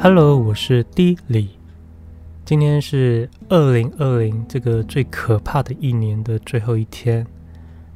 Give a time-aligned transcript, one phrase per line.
[0.00, 1.50] Hello，我是 D 李。
[2.44, 7.26] 今天是二零二零这个最可怕的一年的最后一天。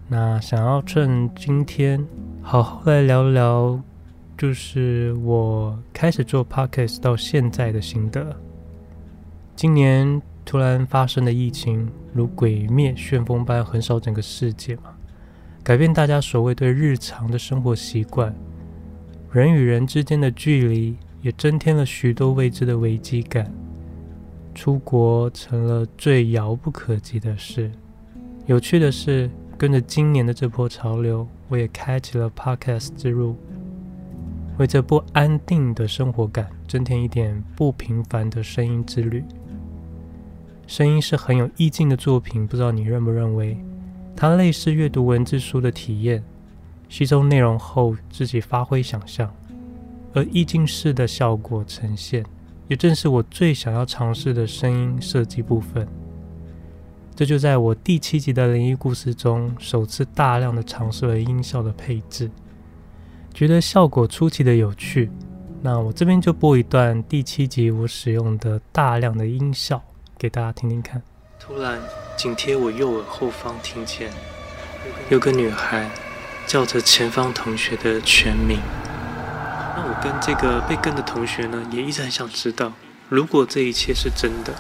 [0.09, 2.05] 那想要趁今天
[2.43, 3.81] 好好来聊聊，
[4.37, 8.37] 就是我开始做 Podcast 到现在的心得。
[9.55, 14.97] 今年突然发生的疫情，如鬼灭旋风般横扫整个世界嘛，
[15.63, 18.35] 改变大家所谓对日常的生活习惯，
[19.31, 20.97] 人与人之间的距离。
[21.23, 23.51] 也增添了许多未知的危机感，
[24.55, 27.71] 出国成了最遥不可及的事。
[28.47, 33.37] 有趣的是，跟着今年的这波潮流，我也开启了 Podcast 之路，
[34.59, 39.23] 为这不安定的生活感增添一点不平凡的声音之旅。
[40.67, 43.57] 声音是很有意境的作品，不知道你认不认为？
[44.17, 46.23] 它类似阅读文字书的体验，
[46.89, 49.33] 吸收内容后自己发挥想象。
[50.15, 52.25] 而意境式的效果呈现，
[52.69, 55.87] 也正是我最想要尝试的声音设计部分。
[57.15, 62.31] 这就在我第七集的灵异故事中，首次大量的尝试了音效的配置，
[63.35, 65.11] 觉得效果出奇的有趣。
[65.61, 69.81] 那我这边就播一段第七集我使用的大量的音效
[70.19, 71.01] 给大家听听看。
[71.39, 71.79] 突然，
[72.17, 74.11] 紧贴我右耳后方听见
[75.11, 75.89] 有个女孩
[76.47, 78.59] 叫着前方同学的全名。
[79.75, 82.73] 那我跟这个被跟的同学呢，也一直很想知道，
[83.09, 84.53] 如果这一切是真的，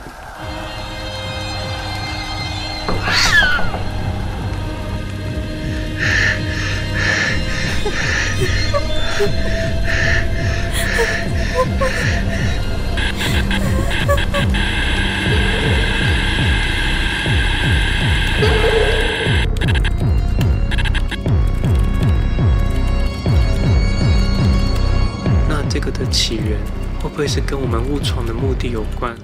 [27.14, 29.14] 会是跟我们误闯的目的有关？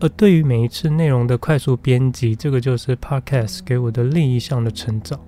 [0.00, 5.20] 而对于每一次内容的快速编辑，这个就是 Podcast 给我的另一项的成长。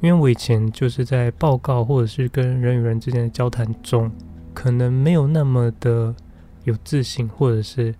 [0.00, 4.08] 因为我以前就是在报告或者是跟人与人之间的交谈中，
[4.54, 6.14] 可能没有那么的
[6.62, 7.92] 有自信，或者是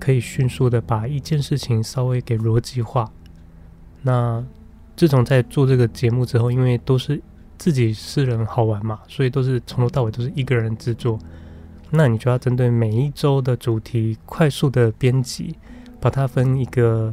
[0.00, 3.08] 可以迅速的把一件事情稍微给逻辑化。
[4.02, 4.44] 那
[4.96, 7.22] 自从在做这个节目之后，因为都是
[7.66, 11.18] 自己私人好玩嘛，所以都是从头到尾都是一个人制作。
[11.90, 15.56] 那你就要针对每一周的主题快速的编辑，
[16.00, 17.12] 把它分一个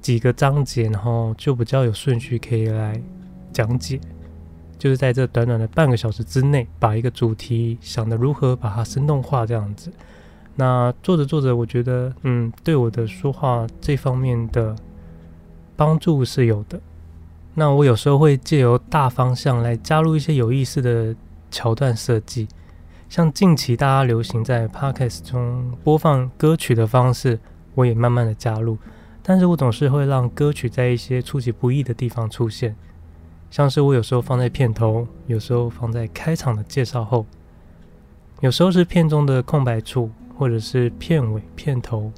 [0.00, 3.02] 几个章节，然后就比较有顺序可以来
[3.52, 3.98] 讲解。
[4.78, 9.92] 就是在这短短的半个小时之内，把一个主题想得如何把它生动化这样子。
[10.54, 14.76] 那做着做着，我觉得嗯，对我的说话这方面的。
[15.76, 16.78] 帮助是有的，
[17.54, 21.14] 那我有时候会借由大方向来加入一些有意思的
[21.50, 22.46] 桥段设计，
[23.08, 27.38] 像近期大家流行在 Podcast 中播放歌曲的方式，
[27.74, 28.78] 我也慢慢的加入，
[29.22, 32.74] 但是我总是会让歌曲在一些出其不意的地方出现，
[33.50, 37.26] 像是我有时候放在片头，有时候放在开场的介绍后，
[38.40, 40.08] 有时候是片中的空白处，
[40.38, 42.12] 或者是片尾、片头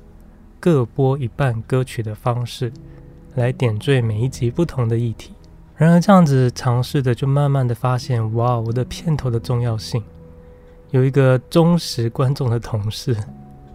[0.61, 2.71] 各播一半歌曲的方式。
[3.35, 5.33] 来点缀每一集不同的议题。
[5.77, 10.03] 然而这样子尝试的，就慢慢的发现，哇，我的片头的重要性。
[10.91, 13.17] 有一个忠实观众的同事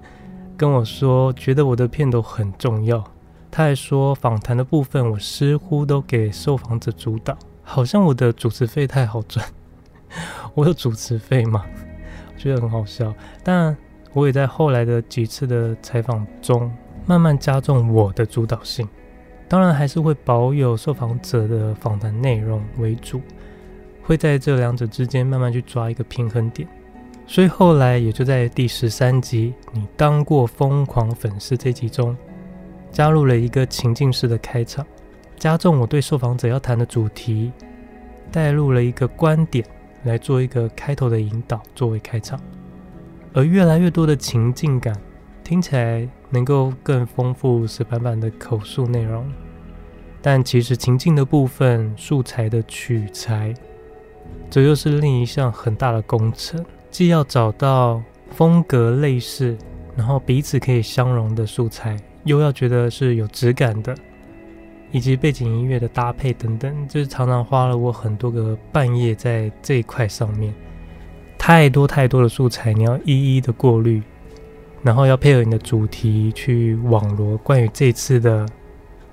[0.55, 3.03] 跟我说，觉得我的片头很重要。
[3.49, 9.43] 他还说，访谈的部分我似乎都给受访者主导，好像我的主持费太好赚。
[10.53, 11.65] 我有主持费吗？
[12.33, 13.13] 我觉得很好笑。
[13.43, 13.75] 但
[14.13, 16.71] 我也在后来的几次的采访中，
[17.05, 18.87] 慢慢加重我的主导性。
[19.47, 23.21] 当然还是会保有受访者的访谈内容为主，
[24.03, 26.67] 会在这两者之间慢慢去抓一个平衡点。
[27.25, 32.15] 所以后来也就在第十三集“你当过疯狂粉丝”这集中，
[32.91, 34.85] 加入了一个情境式的开场，
[35.37, 37.51] 加重我对受访者要谈的主题，
[38.31, 39.65] 带入了一个观点
[40.03, 42.39] 来做一个开头的引导作为开场，
[43.33, 44.95] 而越来越多的情境感。
[45.43, 49.25] 听起来能够更丰富史板板的口述内容，
[50.21, 53.53] 但其实情境的部分、素材的取材，
[54.49, 56.63] 这又是另一项很大的工程。
[56.89, 58.01] 既要找到
[58.31, 59.57] 风格类似，
[59.95, 63.95] 然后彼此可以相容的素材，又要觉得是有质感的，
[64.91, 70.53] 以及背景音乐的搭配等等，就是常常花了我很多个半夜在这一块上面。
[71.37, 74.01] 太多太多的素材，你要一一的过滤。
[74.83, 78.45] 然后要配合你的主题去网罗关于这次的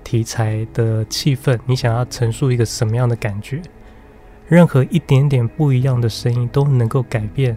[0.05, 3.61] 题材的气氛，你想要陈述一个什么样的感觉？
[4.47, 7.57] 任何一点点不一样的声音都能够改变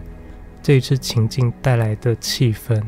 [0.62, 2.82] 这一次情境带来的气氛。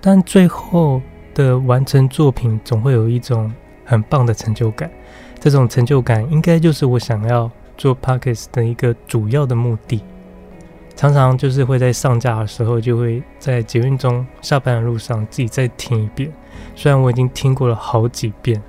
[0.00, 1.00] 但最后
[1.32, 3.52] 的完成作品总会有一种
[3.84, 4.90] 很棒的成就感，
[5.38, 10.02] 这种成就感应该就是我想要做 Podcast 的一个主要的目的。
[11.00, 16.30] 常常就是会在上架的时候，就会在捷运中下班的路上自己再听一遍。
[16.76, 18.62] 虽然我已经听过了好几遍，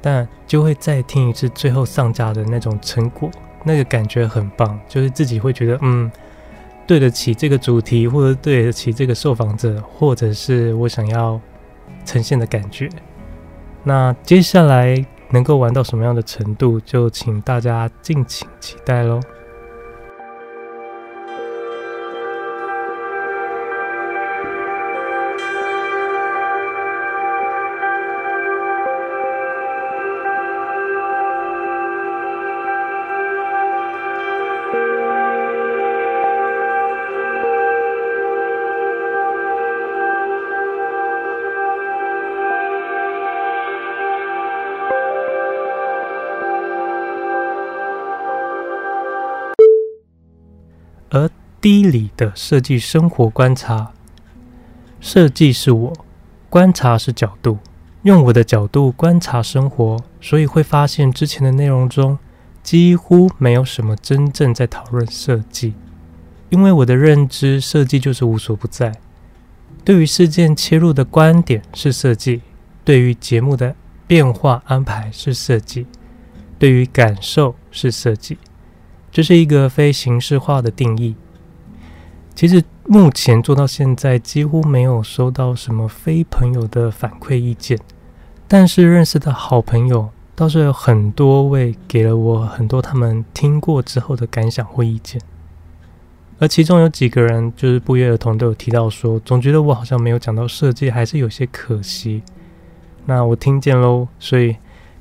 [0.00, 3.28] 但就会再听一次最后上架的那种成果，
[3.64, 4.78] 那个感觉很棒。
[4.88, 6.08] 就是自己会觉得，嗯，
[6.86, 11.40] 对得起这个主题，或者对得起这个受访者，或者是我想要
[12.04, 12.88] 呈现的感觉。
[13.82, 19.18] 那接下来能够玩到什么样的程度，就请大家敬请期待喽。
[51.66, 53.90] 低里的设计生活观察，
[55.00, 55.92] 设计是我，
[56.48, 57.58] 观察是角度，
[58.04, 62.16] 用我的角度观察生活，所以会发现之前的内容中
[62.62, 65.74] 几乎没有什么真正在讨论设计，
[66.50, 68.94] 因为我的认知，设计就是无所不在。
[69.84, 72.42] 对于事件切入的观点是设计，
[72.84, 73.74] 对于节目的
[74.06, 75.84] 变化安排是设计，
[76.60, 78.38] 对于感受是设计。
[79.10, 81.16] 这是一个非形式化的定义。
[82.36, 87.78] 其实目前做到现在，几乎没有收到什么非朋友的反馈意见，
[88.46, 95.18] 但是认识的好朋友倒是有很多位给了我很多他们听过之后的感想或意见。
[96.38, 102.22] 而其中有几个人就是不约而同都有提到说，总觉得我好像没有讲到设计，还是有些可惜。
[103.06, 104.54] 那我听见喽，所以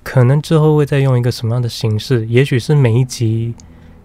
[0.03, 3.53] 可能之后会再用一个什么样的形式，也许是每一集。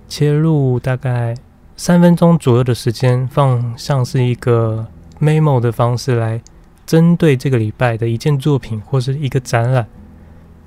[0.09, 1.37] 切入大概
[1.83, 4.87] 三分钟左右的时间，放像是一个
[5.19, 6.39] memo 的方式来
[6.85, 9.89] 针对这个礼拜的一件作品或是一个展览，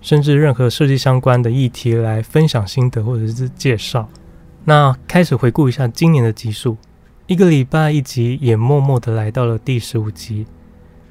[0.01, 4.09] 甚至任何设计相关的议题来分享心得或者是介绍。
[4.65, 6.75] 那开始回顾一下今年的集数，
[7.27, 10.47] 一个礼拜一集，也默默的来到了第十五集。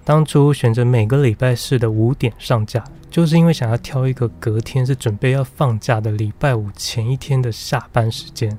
[0.02, 8.58] 当初选择每个礼拜四的五点上架，就是因为想要挑一个隔天是准备要放假的礼拜五前一天的下班时间，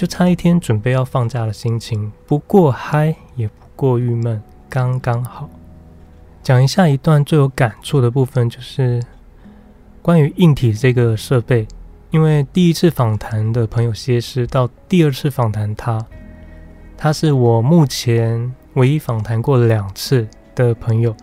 [0.00, 5.46] 就差一天准备要放假的心情，不过嗨也不过郁闷，刚刚好。
[6.42, 9.02] 讲一下一段最有感触的部分，就是
[10.00, 11.68] 关于硬体这个设备，
[12.12, 16.02] 因为第一次访谈的朋友谢师到第二次访谈他，
[16.96, 21.14] 他是我目前唯一访谈过两次的朋友，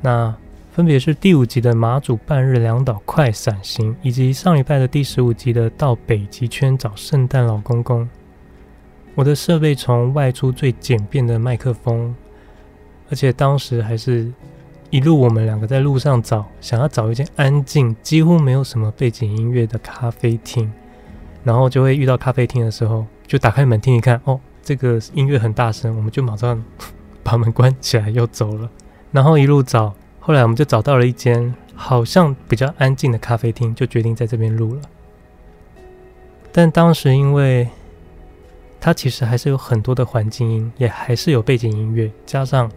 [0.00, 0.34] 那
[0.70, 8.08] 分别是第五集的马祖半日两岛快闪行，以及上礼拜的第十五集的到北极圈找圣诞老公公。
[9.14, 12.14] 我的设备从外出最简便的麦克风，
[13.10, 14.32] 而且当时还是
[14.90, 20.72] 一路我们两个在路上找，想要找一间安静、几乎没有什么背景音乐的咖啡厅，
[21.44, 26.62] 然后就会遇到咖啡厅的时候，就打开门听一看，哦，这个音乐很大声，我们就马上。
[27.24, 28.68] 把门关起来又走了，
[29.12, 34.80] 然后一路找，后来我们就找到了一间好像比较安静的咖啡厅，就决定在这边录了。
[36.50, 37.68] 但当时因为
[38.84, 42.68] 它其实还是有很多的环境音，也还是有背景音乐，加上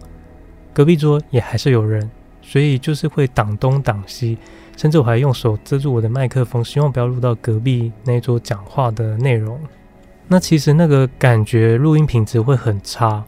[0.72, 2.08] 隔壁桌也还是有人，
[2.40, 4.38] 所以就是会挡东挡西，
[4.76, 9.58] 甚至我还用手遮住我的麦克风，希望不要录到隔壁那一桌讲话的内容。
[10.28, 13.24] 那其实那个感觉录音品质会很差。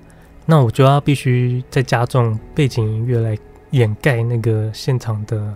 [0.50, 3.36] 那我就要必须再加重背景音乐来
[3.72, 5.54] 掩盖那个现场的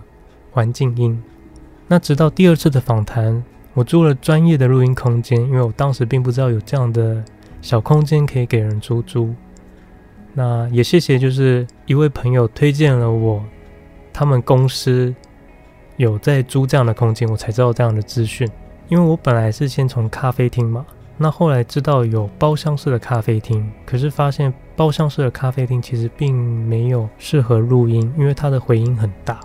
[0.51, 1.19] 环境音。
[1.87, 7.23] 那直到第二次的访谈，我租了专业的录音空间，因为我当时并不知道有这样的
[7.61, 9.33] 小空间可以给人出租。
[10.33, 13.43] 那也谢谢，就是一位朋友推荐了我，
[14.11, 15.13] 他们公司
[15.97, 18.49] 有在租这样的空间，我才知道这样的资讯。
[18.89, 20.85] 因为我本来是先从咖啡厅嘛。
[21.15, 26.35] 那后来知道有包厢式的咖啡厅，可是发现包厢式的咖啡厅其实并
[26.67, 29.39] 没有适合录音，因为它的回音很大。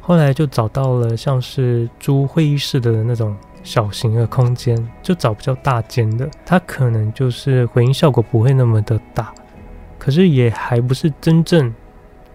[0.00, 9.32] 后来就找到了像是租会议室的那种小型的空间，就找比较大间的，它可能就是回音效果不会那么的大，
[9.98, 11.74] 可是也还不是真正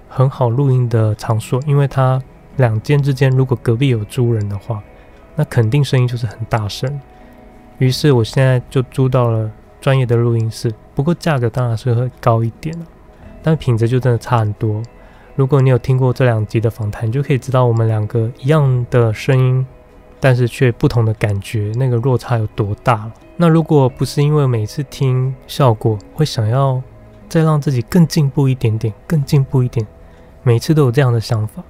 [0.07, 2.21] 很好录音的场所，因为它
[2.57, 4.81] 两间之间如果隔壁有租人的话，
[5.35, 6.99] 那肯定声音就是很大声。
[7.79, 9.51] 于是我现在就租到了
[9.81, 12.73] 专业的录音室，不过价格当然是会高一点，
[13.43, 14.81] 但品质就真的差很多。
[15.35, 19.67] 如果你有听过这两集的访谈，你就可以知道我们两个一样的声音，
[20.19, 23.13] 但是却不同的感觉，那个落差有多大了。
[23.37, 26.81] 那如果不是因为每次听效果会想要
[27.27, 29.85] 再让自己更进步一点点，更进步一点，
[30.43, 31.63] 每次都有这样的想法，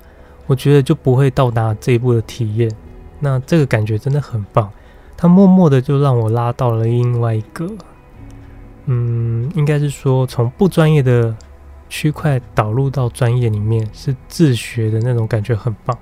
[0.47, 2.71] 我觉得就不会到达这一步的体验。
[3.19, 4.71] 那这个感觉真的很棒，
[5.17, 7.67] 它默默的就让我拉到了另外一个，
[8.85, 11.35] 嗯，应该是说从不专业的。
[11.87, 15.95] 区块导入到专业里面是自学的那种感觉很棒，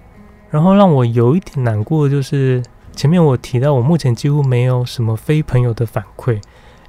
[0.54, 2.62] 然后让我有一点难过的就是
[2.96, 6.40] 前面我提到我目前几乎没有什么非朋友的反馈，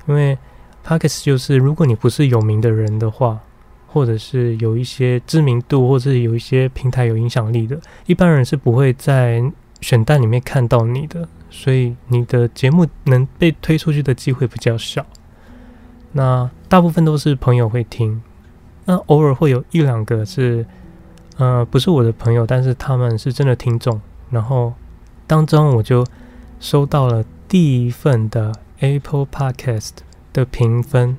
[0.07, 0.37] 因为
[0.87, 3.41] Podcast 就是如果你不是有名的人的话，
[3.89, 9.43] 或者是有一些知名度，或者是有一些平台有影响力的，一般人是不会在
[9.81, 15.07] 选单里面看到你的，所以你的节目能被推出去的机会比较小。
[16.13, 18.21] 那大部分都是朋友会听。
[18.85, 20.67] 那偶尔会有一两个是，
[21.37, 24.01] 呃，不是我的朋友，但是他们是真的听众。
[24.31, 24.73] 然后
[25.27, 26.07] 当中我就
[26.61, 29.91] 收到了第一份的 Apple Podcast
[30.33, 31.17] 的评分，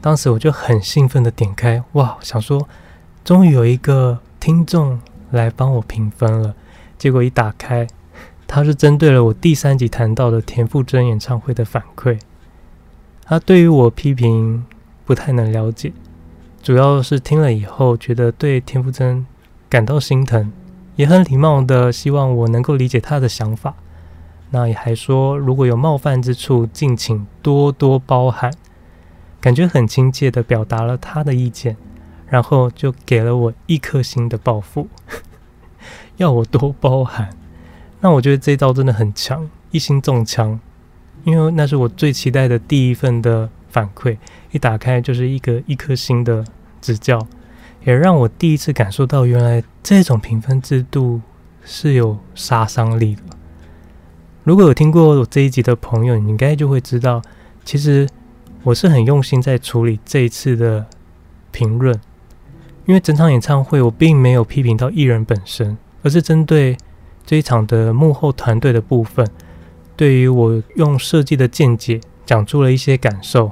[0.00, 2.68] 当时我就很兴奋的点开，哇，想说
[3.24, 6.54] 终于有一个听众来帮我评分了。
[6.98, 7.86] 结果一打开，
[8.46, 12.18] 他是针对了我第三集谈到的田馥甄演唱会的反馈，
[13.24, 14.64] 他对于我批评
[15.06, 15.92] 不太能了解。
[16.62, 19.26] 主要是听了以后，觉得对田馥甄
[19.70, 20.52] 感到心疼，
[20.94, 23.74] 也很礼貌的希望我能够理解他的想法。
[24.50, 28.52] 那也还说，如果有冒犯之处，敬请多多包涵。
[29.40, 31.78] 感觉很亲切的表达了他的意见，
[32.28, 34.86] 然后就给了我一颗星的报复，
[36.18, 37.30] 要我多包涵。
[38.00, 40.60] 那我觉得这招真的很强，一星中枪，
[41.24, 43.48] 因为那是我最期待的第一份的。
[43.70, 44.18] 反馈
[44.50, 46.44] 一打开就是一个一颗星的
[46.80, 47.26] 指教，
[47.84, 51.22] 也让我第一次感受到原来这种评分制度
[51.64, 53.22] 是有杀伤力的。
[54.44, 57.22] 如果有听过我这一集的朋友，你应该就会知道，
[57.64, 58.08] 其实
[58.62, 60.86] 我是很用心在处理这一次的
[61.52, 61.94] 评论，
[62.86, 66.76] 因为整场演唱会我并没有批评到艺人本身，而是针对
[67.26, 69.26] 这一场的幕后团队的部分，
[69.94, 73.50] 对于我用设计的见解讲出了一些感受。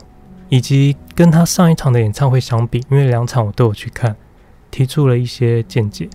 [0.48, 4.16] 以及跟他上一场的演唱会相比，因为两场我都有去看，
[4.70, 6.08] 提出了一些见解。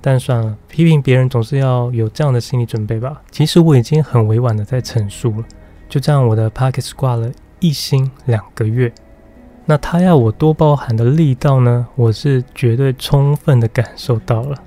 [0.00, 3.22] 但算了，批评别人总是要有这样的心理准备吧。
[3.30, 5.44] 其实我已经很委婉的在陈述了，
[5.88, 8.92] 就这样，我的 Podcast 挂了一星两个月。
[9.64, 11.86] 那他要我多包含的力道呢？
[11.94, 14.62] 我是绝对充分的感受到了，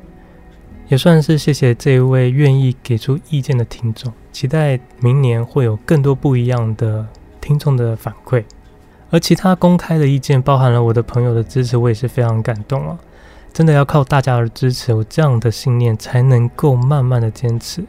[0.88, 4.12] 也算是谢谢这一位愿意给出意见的听众。
[4.32, 7.06] 期待明年会有更多不一样的
[7.39, 8.44] 听众的反馈。
[9.10, 12.98] 而其他公开的意见，包含了我的朋友的支持，我也是非常感动啊！
[13.54, 17.84] 真的要靠大家的支持，我这样的信念才能够慢慢的坚持。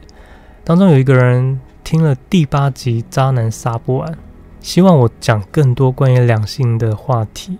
[0.63, 4.11] 当中有一个人听了第八集《渣男杀不完》，
[4.61, 7.57] 希望我讲更多关于两性的话题。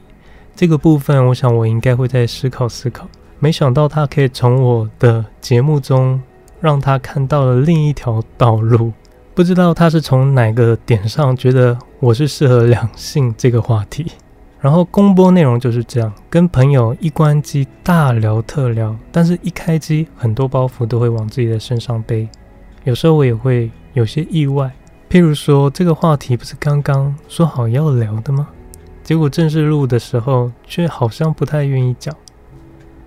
[0.56, 3.08] 这个部分，我想我应该会再思考思考。
[3.40, 6.22] 没想到他可以从我的节目中
[6.60, 8.92] 让他看到了另一条道路。
[9.34, 14.06] 不知道他是从哪个点上觉得我是适合两性这个话题，
[14.62, 22.30] 然后公播内容就是这样，跟朋友一关机大聊特聊，但是一开机很多包袱都会往自己的身上背，
[22.86, 24.72] 有时候我也会有些意外，
[25.10, 28.48] 譬如说这个话题不是刚刚说好要聊的吗？
[29.04, 32.16] 结果正式录的时候却好像不太愿意讲，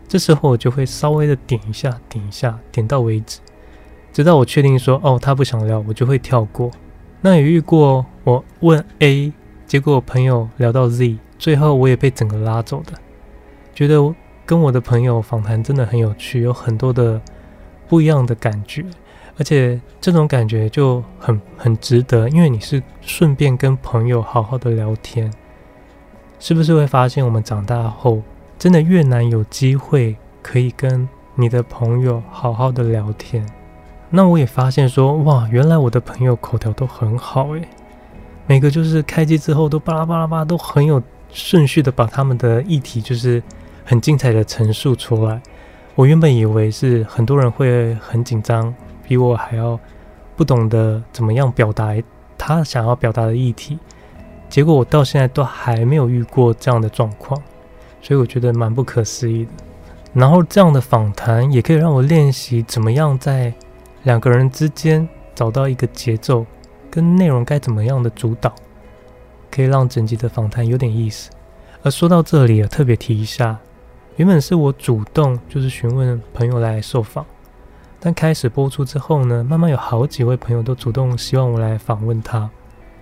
[0.06, 3.40] 这时候我就会稍微的点一下，点一下，点到为止。
[4.12, 6.70] 直到我确定说哦，他不想聊，我就会跳过。
[7.22, 9.32] 那也遇过我问 A，
[9.66, 12.92] 结果我朋友聊到 Z，最后我也被整个拉走的。
[13.74, 14.14] 觉得
[14.46, 17.20] 跟我的朋友访谈真的很有趣，有很多的
[17.88, 18.84] 不一样的感觉，
[19.38, 25.32] 而且这种感觉就很很值得，因为你是顺便跟朋友好好的聊天。
[26.38, 28.22] 是不是会发现我们长大后，
[28.56, 33.44] 真的越难有机会可以跟你的朋友好好的聊天？
[34.10, 37.66] 那我也发现说，哇，原来我的朋友口条都很好诶，
[38.46, 43.42] 每个就是开机之后都巴拉巴拉巴拉，都很有顺序的把他们的议题就是
[43.84, 45.40] 很精彩的陈述出来。
[45.94, 48.74] 我原本以为是很多人会很紧张，
[49.06, 49.78] 比我还要
[50.36, 51.94] 不懂得怎么样表达
[52.36, 53.78] 他想要表达的议题，
[54.48, 57.40] 结果我到现在都还没有遇过这样的状况，
[58.00, 59.50] 所以我觉得蛮不可思议的。
[60.14, 63.52] 然后这样的访谈也可以让我练习怎么样在。
[64.04, 66.44] 两个人之间找到一个节奏，
[66.92, 68.54] 跟内容该怎么样的主导，
[69.50, 71.30] 可以让整集的访谈有点意思。
[71.82, 73.58] 而说到这里，特别提一下，
[74.16, 77.24] 原本是我主动就是询问朋友来受访，
[77.98, 82.50] 但开始播出之后呢，慢慢有好几位朋友都主动希望我来访问他。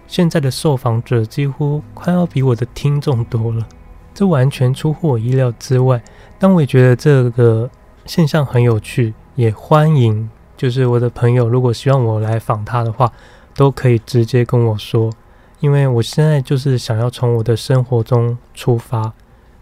[0.07, 3.67] 现在的受访者几乎快要比我的听众多了，
[4.15, 6.01] 这完全出乎我意料之外。
[6.39, 7.69] 但我也觉得这个
[8.07, 13.13] 现象很有趣，也欢迎就是我的朋友，如果希望我来访他的话，
[13.55, 15.13] 都可以直接跟我说，
[15.61, 19.13] 因为我现在就是想要从我的生活中出发，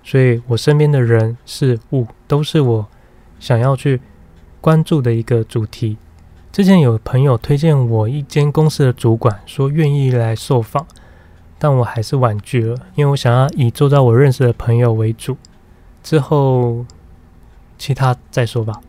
[0.02, 2.86] 所以我身边的人事物都是我
[3.40, 4.00] 想要去
[4.60, 5.96] 关注的一个主题。
[6.50, 10.86] 之前有朋友推荐我一间公司的主管，说愿意来受访，
[11.58, 15.36] 但我还是婉拒了，因为我想要以周遭我认识的朋友为主，
[16.02, 16.84] 之后
[17.76, 18.80] 其他再说吧。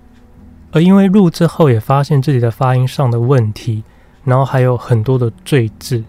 [0.71, 3.83] 而因为录之后也发现自己的发音上的问题，
[4.29, 6.03] 然后还有很多的赘字，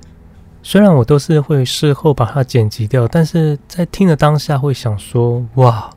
[0.62, 5.88] 虽然我都是会事后把它剪辑掉，但是在听的当下会想说：哇，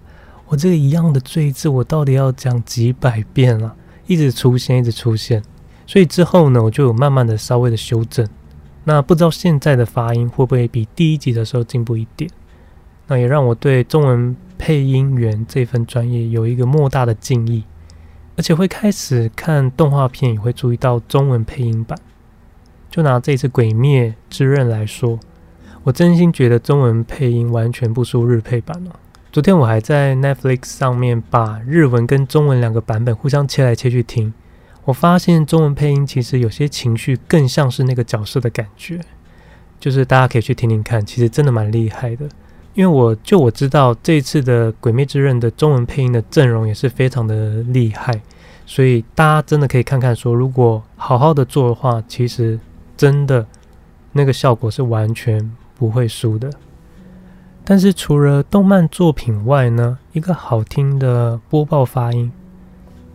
[0.47, 3.75] 我这个一样的赘字，我到底要讲几百遍啊？
[4.07, 5.43] 一直出现，一直出现。
[5.85, 8.25] 所以之后呢，我就有慢慢的稍微的修正。
[8.85, 12.31] 那不知道现在的发音会不会比第一集的时候进步一点？
[13.07, 17.65] 那也让我对中文配音员这份专业有一个莫大的敬意，
[18.37, 21.99] 而且会开始看动画片，也会注意到中文配音版。
[22.93, 25.19] 就拿这次《鬼灭之刃》来说，
[25.81, 28.91] 我真心觉得中文配音完全不输日配版了。
[29.31, 34.31] 昨天我还在 Netflix 上面把日文跟中文两个版本互相切来切去听。
[34.85, 38.99] 我发现中文配音其实有些情绪更像是那个角色的感觉，
[39.79, 42.29] 就是大家可以去听听看，其实真的蛮厉害的。
[42.75, 48.21] 因为我就我知道这次的《鬼灭之刃》的中文配音的阵容也是非常的厉害，
[48.67, 52.59] 所以大家真的可以看看说，如果好好的做的话，其实
[53.03, 53.45] 真的
[54.13, 56.49] 那个效果是完全不会输的。
[57.65, 62.31] 但是除了动漫作品外呢，一个好听的播报发音。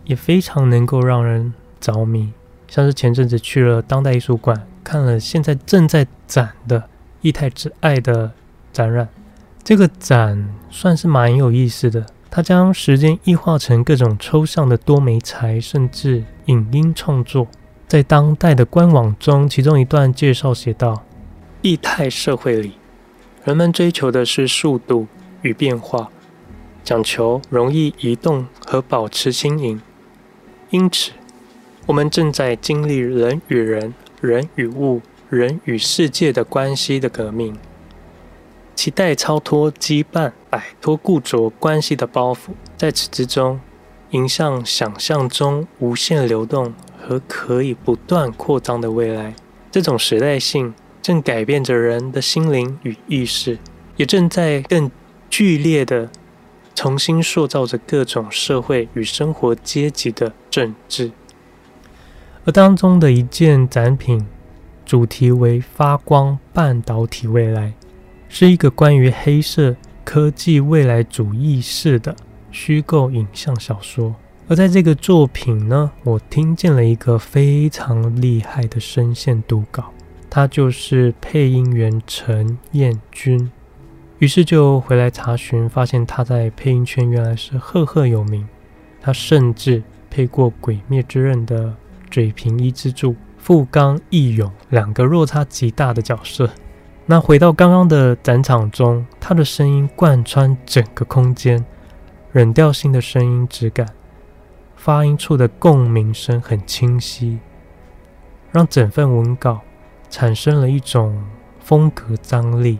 [0.05, 2.33] 也非常能够让人着迷，
[2.67, 6.81] 像是前阵子去了当代艺术馆，看了现在正在展的
[7.21, 8.33] 《液态之爱》的
[8.73, 9.07] 展览。
[9.63, 17.47] 这个展算是蛮有意思的，它将时间异化成各种抽象的多媒材，甚至影音创作。
[17.89, 21.05] 在当代的官网中，其中一段介绍写道：
[21.63, 22.75] 液态社会里，
[23.45, 25.07] 人们追求的是速度
[25.41, 26.11] 与变化，
[26.85, 29.81] 讲求容易移动和保持新颖。
[30.69, 31.13] 因此，
[31.87, 37.57] 我们正在经历人与人、人与物、人与世界的关系的革命，
[38.75, 43.59] 期待超脱羁绊，摆脱固着关系的包袱，在此之中，
[44.11, 46.75] 迎向想象中无限流动
[47.09, 49.35] 和可以不断扩张的未来。
[49.71, 53.59] 这种时代性正改变着人的心灵与意识，
[53.97, 54.91] 也正在更
[55.31, 56.11] 剧烈的。
[56.75, 61.11] 重新塑造着各种社会与生活阶级的政治，
[62.45, 64.25] 而当中的一件展品，
[64.87, 67.73] 主题为“发光半导体未来”，
[68.31, 72.15] 是一个关于黑色科技未来主义式的
[72.53, 74.15] 虚构影像小说。
[74.51, 79.93] 而在这个作品呢，我听见了一个非常厉害的声线读稿，
[80.31, 83.51] 他就是配音员陈彦君。
[84.21, 88.49] 于是就回来查询，发现他在配音圈原来是赫赫有名。
[89.03, 91.75] 他甚至配过《鬼灭之刃》的
[92.11, 96.49] 嘴平一之助富冈义勇两个落差极大的角色。
[97.05, 101.63] 那回到刚刚的展场中，他的声音贯穿整个空间，
[102.33, 103.87] 冷调性的声音质感，
[104.79, 107.41] 发音处的共鸣声很清晰，
[108.53, 109.61] 让整份文稿
[110.09, 111.21] 产生了一种
[111.59, 112.79] 风格张力。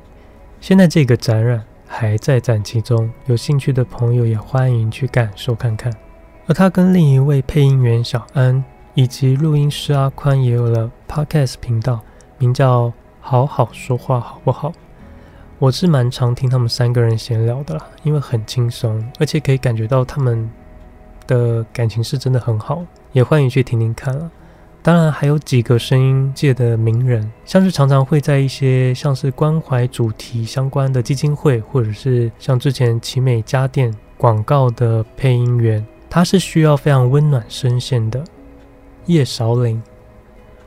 [0.61, 5.93] 现在这个展览还在展期中，有兴趣的朋友也欢迎去感受看看。
[6.47, 12.01] 而他跟另一位配音员小安以及录音师阿宽也有了 Podcast 频道，
[12.39, 14.73] 名叫“好好说话好不好”。
[15.59, 20.49] 我是蛮常听他们三个人闲聊的啦，因为很轻松，而且可以感觉到他们
[21.29, 24.29] 的感情是真的很好，也欢迎去听听看了。
[24.81, 38.25] 当然，还有几个声音界的名人，像是常常会在一些像是关怀主题相关的基金会，或者是像之前奇美家电广告的配音员，他是需要非常温暖声线的
[39.07, 39.83] 叶韶玲，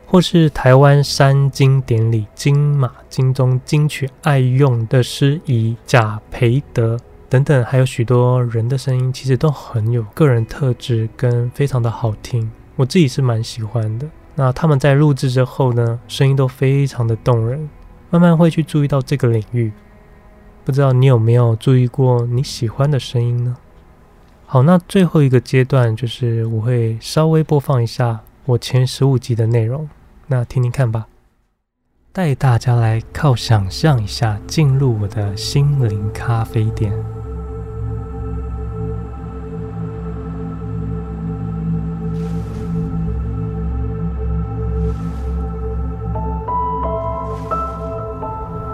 [0.05, 6.99] 或是台湾三金典礼金马金钟金曲爱用的司仪贾培德
[7.31, 12.51] 等等，还有许多人的声音，其实都很有个人特质跟非常的好听。
[12.75, 17.69] 我自己是蛮喜欢的，那他们在录制之后呢，声音都非常的动人，
[18.09, 19.71] 慢慢会去注意到这个领域。
[20.65, 23.55] 不知道你有没有注意过你喜欢的声音呢？
[24.45, 29.87] 好，那最后一个阶段就是我会稍微播放一下我前十五集的内容，
[30.27, 31.07] 那听听看吧。
[32.11, 36.91] 带大家来靠想象一下，进入我的心灵咖啡店。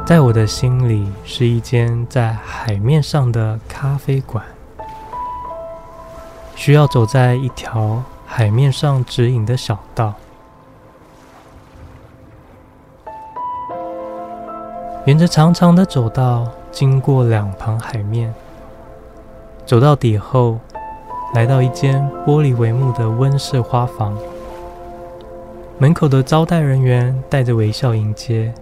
[0.07, 4.41] 在我的心里，是一间在海面上的咖啡馆，
[6.55, 10.13] 需要走在一条海面上指引的小道，
[15.05, 18.33] 沿着长长的走道，经过两旁海面，
[19.65, 20.57] 走到底后，
[21.33, 24.17] 来到一间玻璃帷幕的温室花房，
[25.77, 28.53] 门口的招待人员带着微笑迎接。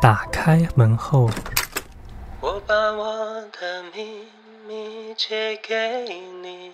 [0.00, 1.28] 打开门后，
[2.40, 4.28] 我把我的秘
[4.68, 6.08] 密借给
[6.40, 6.70] 你。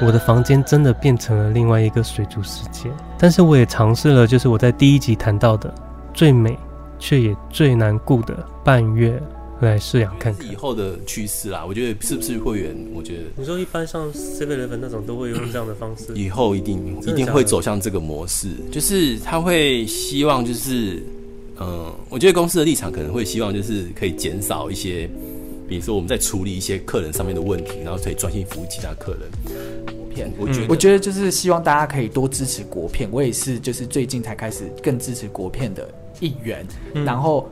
[0.00, 5.72] 我的房间真的变成了另外一个水族世界，但是我也尝试了，就是我在第一集谈到的
[6.14, 6.58] 最美
[6.98, 8.34] 却也最难顾的
[8.64, 9.22] 半月。
[9.66, 11.64] 来试养看看以后的趋势啦。
[11.66, 12.74] 我觉得是不是会员？
[12.94, 21.02] 我觉得你说一般像 Seven Eleven 那种都会用这样的方式，以后一定一定会走向这个模式，就是他会希望就是，
[21.58, 25.08] 嗯，我觉得公司的立场可能会希望就是可以减少一些，
[25.68, 29.20] 比如说我们在处理一些客人上面的问题，然后可以专心服务其他客人。
[29.94, 36.66] 国片，我觉得我觉得就是希望大家可以多支持国片，我也是就是最近才开始更支持国片的一员，
[37.04, 37.48] 然后。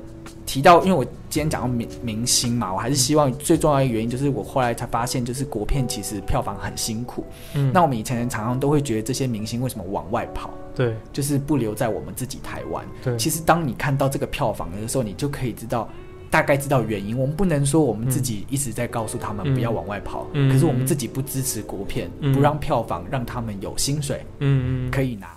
[0.48, 7.22] 提到，因为我今天讲到明明星嘛，我还是希望最重要的原因就是我后来才发现，就是国片其实票房很辛苦。
[7.54, 10.50] 嗯，那我们以前常常都会觉得这些明星为什么往外跑？
[10.74, 12.82] 对，就是不留在我们自己台湾。
[13.04, 15.87] 对，其实当你看到这个票房的时候，你就可以知道
[16.30, 17.18] 大概知道原因。
[17.18, 25.28] 我们不能说我们自己一直在告诉他们不要往外跑，嗯，可是我们自己不支持国片，嗯，不让票房让他们有薪水，嗯，可以拿。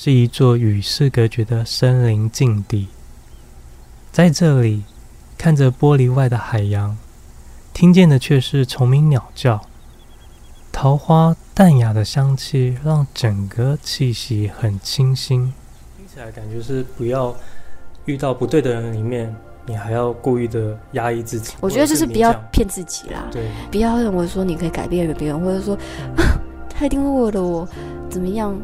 [0.00, 2.86] 是一座与世隔绝的森林禁地，
[4.12, 4.84] 在这里，
[5.36, 6.96] 看着玻璃外的海洋，
[7.74, 9.60] 听见的却是虫鸣鸟叫，
[10.70, 15.52] 桃花淡雅的香气让整个气息很清新。
[15.96, 17.34] 听起来感觉是不要
[18.04, 19.34] 遇到不对的人里面，
[19.66, 21.54] 你还要故意的压抑自己。
[21.58, 25.76] 我觉得就是不要骗自己啦，对，不要认为说你可以改变别人，或者说、
[26.16, 26.24] 嗯、
[26.70, 27.68] 他一定会为了我
[28.08, 28.56] 怎么样。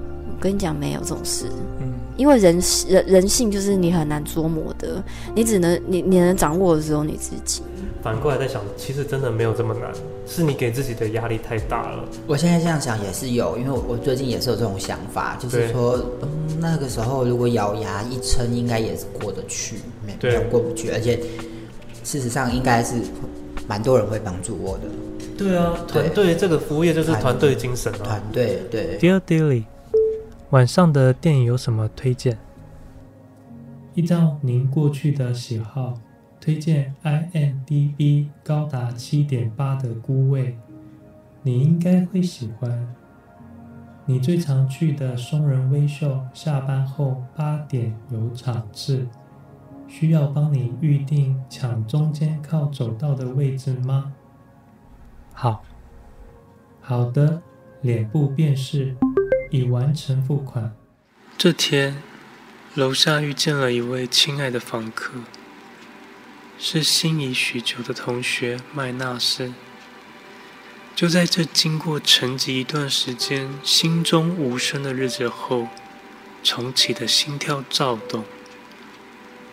[0.45, 1.47] 我跟你讲，没有这种事，
[1.81, 5.03] 嗯，因为人人人性就是你很难捉摸的，
[5.35, 7.63] 你只能你你能掌握的只有你自己。
[8.03, 9.91] 反过来在想，其实真的没有这么难，
[10.27, 12.05] 是你给自己的压力太大了。
[12.27, 16.29] 我现在这样想也是有，因为我最近也是有这种想法，就是说，嗯，
[16.61, 19.77] 那个时候如果咬牙一撑，应该也是过得去，
[20.07, 21.19] 没没有过不去，而且
[22.03, 22.97] 事实上应该是
[23.67, 24.83] 蛮多人会帮助我的。
[25.39, 28.99] 对啊，团队这个服务业就是团队精神啊，团队对。
[28.99, 29.65] Dear Dilly。
[30.55, 32.39] 晚上的电影有什么推荐？
[33.95, 35.95] 依照您过去的喜好，
[36.41, 40.53] 推荐 IMDB 高达七点八的《孤味》，
[41.43, 42.95] 你应该会喜欢。
[44.07, 49.09] 你最常去的松仁微秀，下班后八点有场次，
[49.89, 54.13] 需要帮你预定抢中间靠走道的位置吗？
[55.33, 55.65] 好，
[56.81, 57.43] 好的，
[57.81, 58.95] 脸部辨识。
[59.55, 60.75] 已完成付款。
[61.39, 62.03] 这天，
[62.75, 65.13] 楼下遇见了一位亲爱的房客，
[66.59, 69.53] 是心仪许久的同学麦纳斯。
[70.97, 75.69] 就在这经过沉寂一段时间、心中无声的日子后，
[76.43, 78.25] 重启的心跳躁动，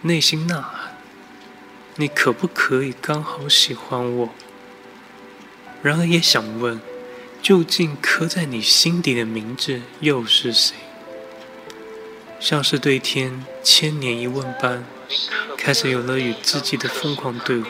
[0.02, 0.98] 内心呐喊
[1.98, 4.30] ：“你可不可以刚好喜欢我？”
[5.84, 6.82] 然而也想问。
[7.42, 10.76] 究竟刻在你心底的名字又是谁？
[12.40, 14.86] 像是对天千年一问般，
[15.58, 17.70] 开始有了与自己的疯狂对话。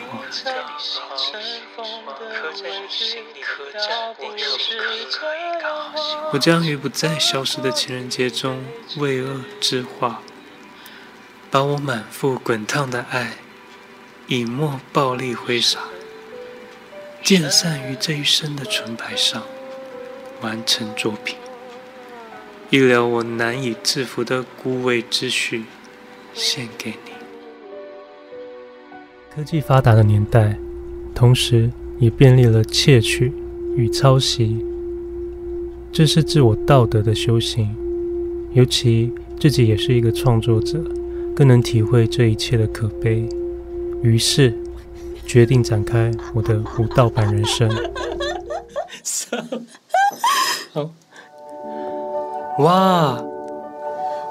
[6.32, 8.62] 我将于不再消失的情人节中
[8.96, 10.22] 为恶之化，
[11.50, 13.38] 把我满腹滚烫的爱，
[14.26, 15.80] 以墨暴力挥洒，
[17.22, 19.42] 溅散于这一生的纯白上。
[20.42, 21.36] 完成作品，
[22.70, 25.64] 一了我难以制服的孤味之绪，
[26.34, 27.12] 献给你。
[29.34, 30.58] 科技发达的年代，
[31.14, 33.32] 同时也便利了窃取
[33.76, 34.64] 与抄袭。
[35.90, 37.74] 这是自我道德的修行，
[38.52, 40.82] 尤其自己也是一个创作者，
[41.36, 43.26] 更能体会这一切的可悲。
[44.02, 44.52] 于是，
[45.24, 47.70] 决定展开我的无盗版人生。
[50.74, 50.88] 好，
[52.60, 53.18] 哇！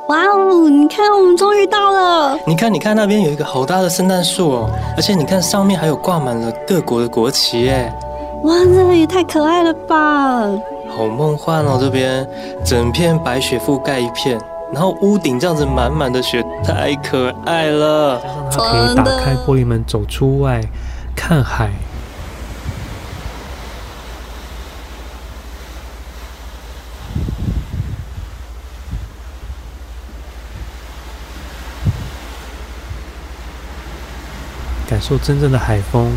[0.08, 0.68] 哇哦！
[0.68, 2.36] 你看，我们终于到了。
[2.48, 7.94] 你看，你看那边有一个好大的圣诞树哦，而且你看上面还有挂满了各国的国旗耶。
[8.44, 10.50] 哇，这也太可爱了吧！
[10.90, 12.28] 好梦幻哦，这边
[12.66, 14.42] 整片白雪覆盖一片，
[14.74, 18.20] 然后屋顶这样子满满的雪，太可爱了。
[18.50, 20.60] 加上它可以打开玻璃门走出外
[21.16, 21.70] 看海。
[35.02, 36.16] 感受真正的海风，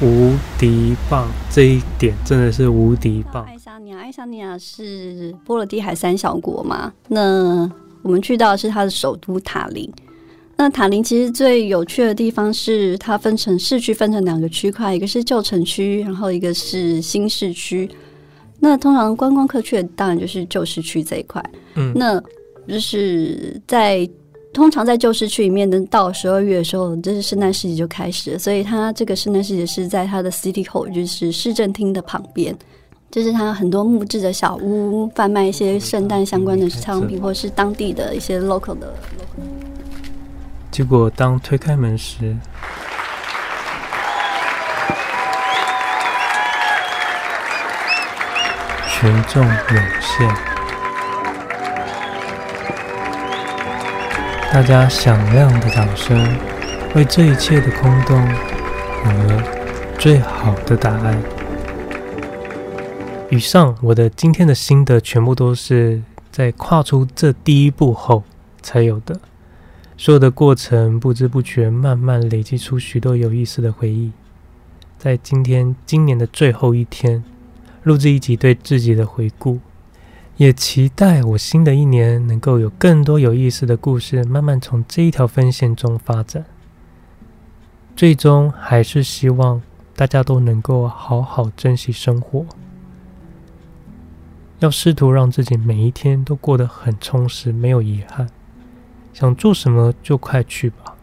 [0.00, 1.28] 无敌棒！
[1.48, 3.44] 这一点真的是无敌棒。
[3.44, 6.92] 爱沙尼亚，爱沙尼亚是波罗的海三小国嘛？
[7.06, 7.70] 那
[8.02, 9.88] 我们去到的是它的首都塔林。
[10.56, 17.88] 那塔林其实最有趣的地方是，它分成市区，分成两个区块，一个是旧城区，然后一个是新市区。
[18.66, 22.18] 那通常观光客去的当然就是旧市区这一块，嗯，那
[22.66, 24.08] 就是在
[24.54, 28.38] 通常在旧市区里面，等到十二月的时候，就是圣诞市集就开始了。
[28.38, 32.56] 所以它这个圣诞市集是在它的 City Hall，就是市政厅的旁边，
[33.10, 38.94] 就是它很多木质的小屋，贩卖一些圣诞相关的商品，或是当地的一些 local 的。
[40.70, 42.34] 结果当推开门时。
[49.04, 49.54] 群众涌
[50.00, 50.26] 现，
[54.50, 56.18] 大家响亮的掌声
[56.94, 58.18] 为这一切的空洞
[59.04, 59.44] 有了
[59.98, 61.22] 最好的答案。
[63.28, 66.00] 以上我的今天的心得全部都是
[66.32, 68.22] 在跨出这第一步后
[68.62, 69.20] 才有的，
[69.98, 74.12] 所有的过程不知不觉慢慢累积出许多有意思的回忆。
[74.96, 77.22] 在今天今年的最后一天。
[77.84, 79.60] 录制一集对自己的回顾，
[80.38, 86.46] 也期待我新的一年能够有更多有意思的故事，慢慢从这一条分线中发展。
[87.94, 89.60] 最终还是希望
[89.94, 92.46] 大家都能够好好珍惜生活，
[94.60, 98.30] 要试图让自己每一天都过得很充实，没有遗憾。
[99.12, 100.96] 想做什么就快去吧，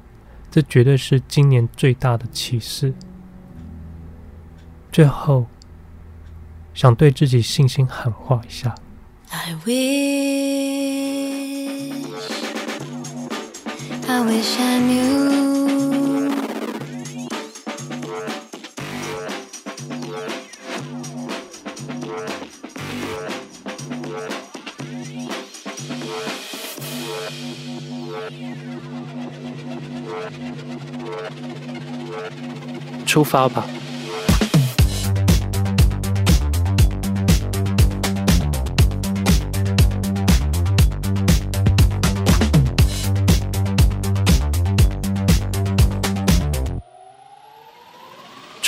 [0.50, 2.92] 这绝对是今年最大的启示。
[4.92, 5.46] 最后。
[6.74, 8.74] 想对自己信心喊话一下。
[9.30, 9.72] I wish,
[14.08, 15.32] I wish I knew.
[33.12, 33.66] 出发吧。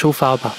[0.03, 0.53] 出发吧。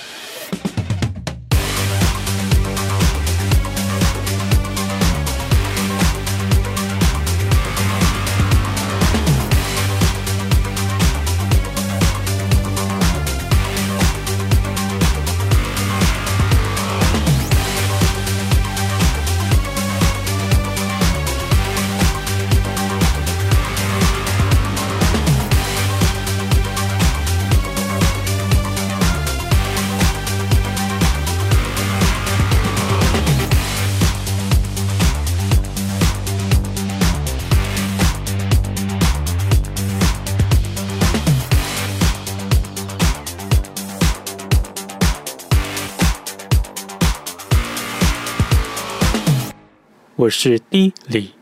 [50.24, 51.32] 我是 D 李，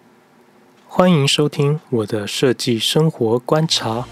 [0.89, 4.09] 欢迎收听我的设计生活观察。